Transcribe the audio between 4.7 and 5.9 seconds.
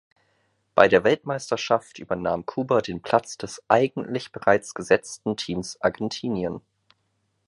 gesetzten Teams